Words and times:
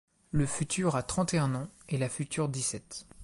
Le 0.31 0.47
futur 0.47 0.95
a 0.95 1.03
trente 1.03 1.35
et 1.35 1.37
un 1.37 1.53
ans 1.53 1.67
et 1.87 1.99
la 1.99 2.09
future 2.09 2.49
dix-sept. 2.49 3.05